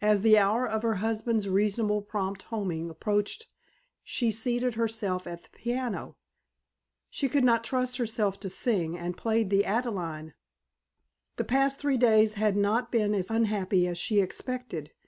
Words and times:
As 0.00 0.22
the 0.22 0.38
hour 0.38 0.64
of 0.64 0.82
her 0.84 0.94
husband's 0.94 1.48
reasonably 1.48 2.02
prompt 2.04 2.44
homing 2.44 2.88
approached 2.88 3.48
she 4.04 4.30
seated 4.30 4.76
herself 4.76 5.26
at 5.26 5.42
the 5.42 5.48
piano. 5.50 6.14
She 7.10 7.28
could 7.28 7.42
not 7.42 7.64
trust 7.64 7.96
herself 7.96 8.38
to 8.42 8.48
sing, 8.48 8.96
and 8.96 9.16
played 9.16 9.50
the 9.50 9.64
"Adelaide." 9.64 10.34
The 11.34 11.42
past 11.42 11.80
three 11.80 11.96
days 11.96 12.34
had 12.34 12.56
not 12.56 12.92
been 12.92 13.12
as 13.12 13.28
unhappy 13.28 13.88
as 13.88 13.98
she 13.98 14.18
had 14.18 14.26
expected. 14.26 14.92